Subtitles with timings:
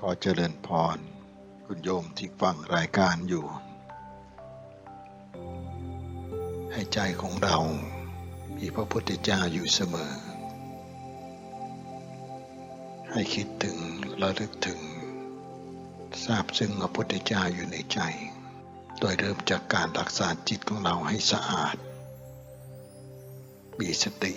[0.00, 0.98] ขอเจริญพร
[1.66, 3.46] คุณโยมที่ฟังรายการอยู่
[6.78, 7.58] ให้ใจของเรา
[8.56, 10.12] มีพระพุทธเจ้าอยู่เสมอ
[13.10, 13.76] ให้คิดถึง
[14.22, 14.80] ระลึกถึง
[16.24, 18.00] ทราบซึ่งพระพุทธเจ้าอยู่ในใจ
[19.00, 21.76] โดยเริ่มจากการรักษาจิตของเราให้สะอาด
[23.78, 24.34] มีสติ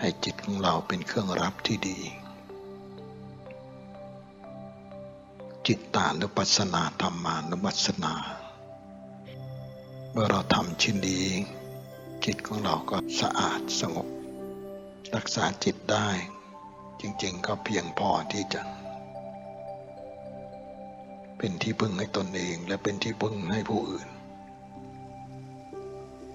[0.00, 1.98] ให้จิตของเราเป็นเครื่องรับที่ดี
[5.66, 8.14] จิตตานุปัสสนาธรรมานุปัสสนา
[10.14, 11.20] เมื่อเราทำชิ้นดี
[12.24, 14.08] จิตของเราก็สะอาดสงบ
[15.14, 16.08] รักษาจิตได้
[17.00, 18.62] จริงๆก็เพียงพอที่จะ
[21.38, 24.08] เป็นที่พึ่งให้ตนเองและเป็นที่พึ่งให้ผู้อื่น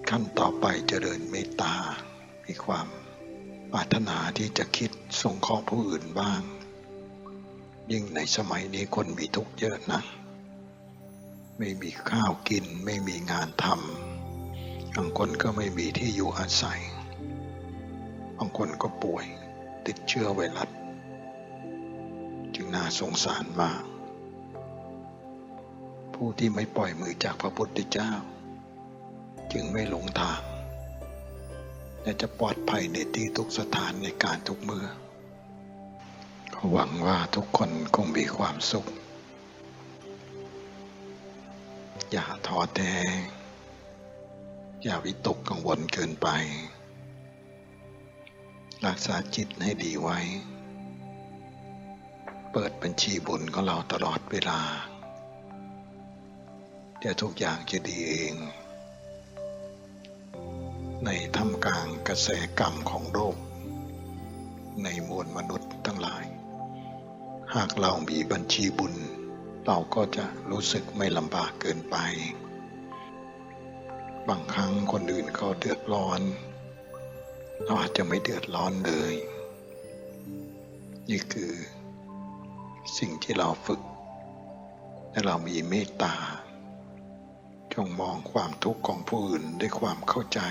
[0.09, 1.75] ขั้นต่อไปเจริญเมตตา
[2.45, 2.87] มีความ
[3.71, 4.91] ปรารถนาที่จะคิด
[5.21, 6.41] สงเคราะห์ผู้อื่นบ้าง
[7.91, 10.01] ยิ่งในสมัยนี้คนมีทุกข์เยอะนะ
[11.59, 16.81] ไม่มีข้าวกิน ไม่มีงานทำบางคนก็ไม่มีที่อยู่อาศัย
[18.37, 19.25] บางคนก็ป่วย
[19.85, 20.69] ติดเชื้อไวรัส
[22.55, 23.83] จึงน่าสงสารมาก
[26.13, 28.11] ผู้ที่ไม่ปล่อยมือจากพระพุทธเจ้า
[29.53, 30.41] จึงไม่หลงทาง
[32.03, 34.87] และจะปลอดภัยในที่ทุกสถานในการทุกเมื่อ
[36.71, 38.87] หวังว่าทุกคนคงมีความสุข
[42.11, 42.95] อย่าท้อแท้
[44.83, 46.27] อย่าวิตกกังวลเกินไป
[48.85, 50.19] รักษาจิตให้ดีไว้
[52.51, 54.61] เปิดบัญชีบุญของเราตลอดเวลา
[56.99, 58.33] เดี๋ยวทุกอย่างจะดีเอง
[61.05, 62.27] ในท่ามกลางกระแส
[62.59, 63.37] กรรมของโลก
[64.83, 66.25] ในมวลมนุษย์ทั้งหลาย
[67.55, 68.93] หากเรามีบัญชีบุญ
[69.69, 71.95] เราก็จะรู้สึกไม่ลำบากเกินไป
[74.27, 76.21] บางครั้งคนอื่นเขาเดือดร้อน
[77.63, 79.13] เราอาจจะไม่เดือดร้อนเลย
[81.09, 81.53] นี่คือ
[82.97, 83.81] สิ่งที่เราฝึก
[85.11, 86.15] และเรามีเมตตา
[87.73, 90.41] จงมองความทุกข์ของผู้อื่นด้วยความเข้าใจ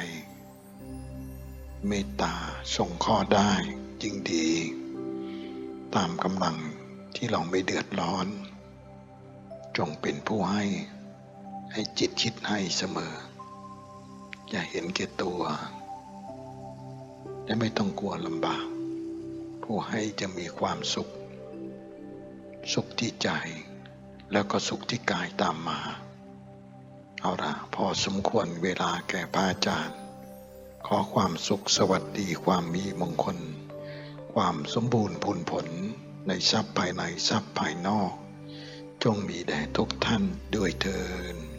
[1.88, 2.34] เมตตา
[2.76, 3.52] ส่งข้อได้
[4.02, 4.50] ยิ่งดี
[5.94, 6.56] ตามกำลัง
[7.16, 8.28] ที่เราไม่เดือดร้อน
[9.78, 10.64] จงเป็นผู้ให้
[11.72, 13.14] ให้จิตคิดให้เสมอ
[14.50, 15.42] อย่าเห็นแก่ตัว
[17.44, 18.66] และไม่ต้องกลัวลำบาก
[19.62, 21.08] ผู้ให้จะมีความสุข
[22.72, 23.28] สุขที่ใจ
[24.32, 25.80] แล้วก็สุขที่กายตามมา
[27.20, 29.98] เอาละพอสมควรเวลาแก่พระอาจารย์
[30.86, 33.38] ขอความสุขสวัสดีความมีมงคล
[34.34, 35.66] ความสมบูรณ์ผลผล
[36.28, 38.12] ในทรัพย์ภายในทรัพย์ภายนอก
[39.06, 40.22] จงมีแด่ทุกท่าน
[40.54, 41.00] ด้วยเทิ
[41.34, 41.55] น